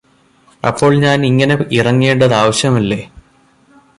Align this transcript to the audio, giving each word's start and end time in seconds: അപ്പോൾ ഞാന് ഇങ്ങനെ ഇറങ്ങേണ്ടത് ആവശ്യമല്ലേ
അപ്പോൾ 0.63 0.91
ഞാന് 0.99 1.25
ഇങ്ങനെ 1.25 1.55
ഇറങ്ങേണ്ടത് 1.71 2.33
ആവശ്യമല്ലേ 2.33 3.01